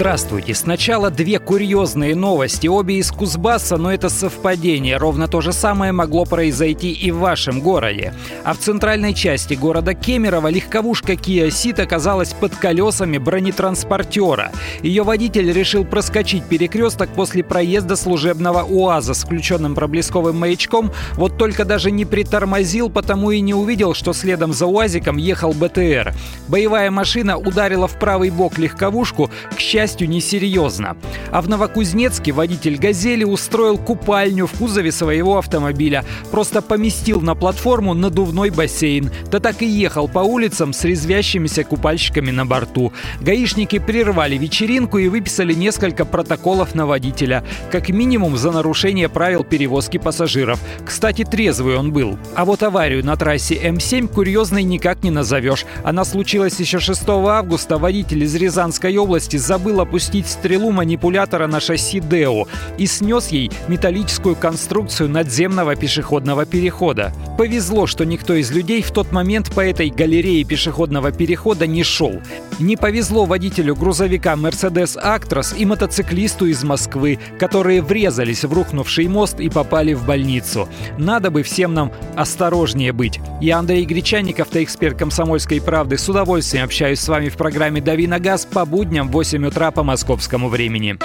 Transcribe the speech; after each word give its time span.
Здравствуйте. 0.00 0.54
Сначала 0.54 1.10
две 1.10 1.38
курьезные 1.38 2.16
новости, 2.16 2.66
обе 2.66 2.96
из 2.96 3.12
Кузбасса, 3.12 3.76
но 3.76 3.92
это 3.92 4.08
совпадение. 4.08 4.96
Ровно 4.96 5.28
то 5.28 5.42
же 5.42 5.52
самое 5.52 5.92
могло 5.92 6.24
произойти 6.24 6.90
и 6.90 7.10
в 7.10 7.18
вашем 7.18 7.60
городе. 7.60 8.14
А 8.42 8.54
в 8.54 8.58
центральной 8.58 9.12
части 9.12 9.52
города 9.52 9.92
Кемерово 9.92 10.48
легковушка 10.48 11.12
Kia 11.12 11.48
Ceed 11.48 11.82
оказалась 11.82 12.32
под 12.32 12.56
колесами 12.56 13.18
бронетранспортера. 13.18 14.52
Ее 14.82 15.02
водитель 15.02 15.52
решил 15.52 15.84
проскочить 15.84 16.44
перекресток 16.44 17.10
после 17.10 17.44
проезда 17.44 17.94
служебного 17.94 18.62
УАЗа 18.62 19.12
с 19.12 19.24
включенным 19.24 19.74
проблесковым 19.74 20.38
маячком, 20.38 20.92
вот 21.16 21.36
только 21.36 21.66
даже 21.66 21.90
не 21.90 22.06
притормозил, 22.06 22.88
потому 22.88 23.32
и 23.32 23.42
не 23.42 23.52
увидел, 23.52 23.92
что 23.92 24.14
следом 24.14 24.54
за 24.54 24.64
УАЗиком 24.64 25.18
ехал 25.18 25.52
БТР. 25.52 26.14
Боевая 26.48 26.90
машина 26.90 27.36
ударила 27.36 27.86
в 27.86 27.98
правый 27.98 28.30
бок 28.30 28.56
легковушку, 28.56 29.30
к 29.54 29.60
счастью, 29.60 29.89
счастью, 29.90 30.08
несерьезно. 30.08 30.96
А 31.32 31.40
в 31.40 31.48
Новокузнецке 31.48 32.32
водитель 32.32 32.76
«Газели» 32.76 33.24
устроил 33.24 33.76
купальню 33.76 34.46
в 34.46 34.52
кузове 34.52 34.92
своего 34.92 35.38
автомобиля. 35.38 36.04
Просто 36.30 36.62
поместил 36.62 37.20
на 37.20 37.34
платформу 37.34 37.94
надувной 37.94 38.50
бассейн. 38.50 39.10
Да 39.30 39.40
так 39.40 39.62
и 39.62 39.66
ехал 39.66 40.08
по 40.08 40.20
улицам 40.20 40.72
с 40.72 40.84
резвящимися 40.84 41.64
купальщиками 41.64 42.30
на 42.30 42.46
борту. 42.46 42.92
Гаишники 43.20 43.78
прервали 43.78 44.38
вечеринку 44.38 44.98
и 44.98 45.08
выписали 45.08 45.54
несколько 45.54 46.04
протоколов 46.04 46.74
на 46.74 46.86
водителя. 46.86 47.42
Как 47.72 47.88
минимум 47.88 48.36
за 48.36 48.52
нарушение 48.52 49.08
правил 49.08 49.44
перевозки 49.44 49.98
пассажиров. 49.98 50.60
Кстати, 50.86 51.24
трезвый 51.24 51.76
он 51.76 51.92
был. 51.92 52.18
А 52.36 52.44
вот 52.44 52.62
аварию 52.62 53.04
на 53.04 53.16
трассе 53.16 53.56
М7 53.56 54.08
курьезной 54.08 54.62
никак 54.62 55.02
не 55.02 55.10
назовешь. 55.10 55.64
Она 55.84 56.04
случилась 56.04 56.60
еще 56.60 56.78
6 56.78 57.08
августа. 57.08 57.78
Водитель 57.78 58.22
из 58.22 58.34
Рязанской 58.36 58.96
области 58.96 59.36
забыл 59.36 59.79
опустить 59.80 60.28
стрелу 60.28 60.70
манипулятора 60.70 61.46
на 61.46 61.60
шасси 61.60 62.00
Део 62.00 62.46
и 62.78 62.86
снес 62.86 63.28
ей 63.28 63.50
металлическую 63.68 64.36
конструкцию 64.36 65.08
надземного 65.08 65.76
пешеходного 65.76 66.46
перехода. 66.46 67.12
Повезло, 67.40 67.86
что 67.86 68.04
никто 68.04 68.34
из 68.34 68.50
людей 68.50 68.82
в 68.82 68.90
тот 68.90 69.12
момент 69.12 69.50
по 69.54 69.62
этой 69.62 69.88
галерее 69.88 70.44
пешеходного 70.44 71.10
перехода 71.10 71.66
не 71.66 71.82
шел. 71.82 72.20
Не 72.58 72.76
повезло 72.76 73.24
водителю 73.24 73.74
грузовика 73.74 74.34
Mercedes 74.34 75.02
Actros 75.02 75.56
и 75.56 75.64
мотоциклисту 75.64 76.44
из 76.44 76.62
Москвы, 76.64 77.18
которые 77.38 77.80
врезались 77.80 78.44
в 78.44 78.52
рухнувший 78.52 79.08
мост 79.08 79.40
и 79.40 79.48
попали 79.48 79.94
в 79.94 80.04
больницу. 80.04 80.68
Надо 80.98 81.30
бы 81.30 81.42
всем 81.42 81.72
нам 81.72 81.94
осторожнее 82.14 82.92
быть. 82.92 83.18
Я 83.40 83.56
Андрей 83.56 83.86
Гречанников, 83.86 84.54
эксперт 84.54 84.98
комсомольской 84.98 85.62
правды. 85.62 85.96
С 85.96 86.06
удовольствием 86.10 86.66
общаюсь 86.66 87.00
с 87.00 87.08
вами 87.08 87.30
в 87.30 87.38
программе 87.38 87.80
«Дави 87.80 88.06
на 88.06 88.18
газ» 88.18 88.44
по 88.44 88.66
будням 88.66 89.08
в 89.08 89.12
8 89.12 89.46
утра 89.46 89.70
по 89.70 89.82
московскому 89.82 90.50
времени. 90.50 90.98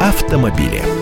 Автомобили. 0.00 0.99